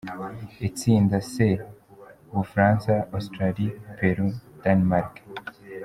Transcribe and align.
Itsinda 0.67 1.15
C: 1.31 1.33
U 2.31 2.33
Bufaransa, 2.37 2.93
Australie, 3.17 3.71
Peru, 3.97 4.27
Danemark. 4.63 5.13